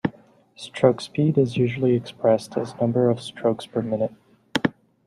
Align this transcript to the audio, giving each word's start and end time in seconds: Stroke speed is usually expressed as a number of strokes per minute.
Stroke 0.55 0.99
speed 0.99 1.37
is 1.37 1.57
usually 1.57 1.93
expressed 1.95 2.57
as 2.57 2.73
a 2.73 2.77
number 2.77 3.07
of 3.11 3.21
strokes 3.21 3.67
per 3.67 3.83
minute. 3.83 4.11